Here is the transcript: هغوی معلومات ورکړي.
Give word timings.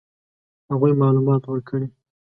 هغوی 0.69 0.91
معلومات 1.01 1.41
ورکړي. 1.45 1.87